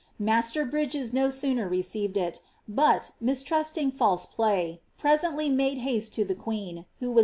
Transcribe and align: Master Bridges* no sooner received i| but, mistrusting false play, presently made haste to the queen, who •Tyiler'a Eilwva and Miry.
Master 0.17 0.65
Bridges* 0.65 1.13
no 1.13 1.29
sooner 1.29 1.69
received 1.69 2.17
i| 2.17 2.33
but, 2.67 3.11
mistrusting 3.21 3.91
false 3.91 4.25
play, 4.25 4.81
presently 4.97 5.47
made 5.47 5.77
haste 5.77 6.11
to 6.15 6.25
the 6.25 6.33
queen, 6.33 6.85
who 6.97 7.09
•Tyiler'a 7.11 7.11
Eilwva 7.11 7.11
and 7.11 7.15
Miry. 7.15 7.19